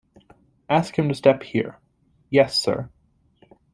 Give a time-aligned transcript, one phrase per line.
[0.67, 1.77] ‘Ask him to step here.’
[2.31, 2.89] ‘Yes, sir.’